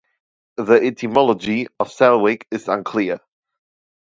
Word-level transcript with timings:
The 0.57 0.81
etymology 0.83 1.67
of 1.79 1.91
Salwick 1.91 2.45
is 2.49 2.67
unclear. 2.67 3.19